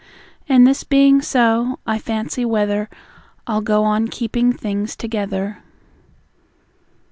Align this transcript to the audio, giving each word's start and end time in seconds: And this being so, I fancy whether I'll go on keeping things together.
And 0.49 0.65
this 0.65 0.83
being 0.83 1.21
so, 1.21 1.77
I 1.85 1.99
fancy 1.99 2.43
whether 2.43 2.89
I'll 3.45 3.61
go 3.61 3.83
on 3.83 4.07
keeping 4.07 4.51
things 4.51 4.95
together. 4.95 5.59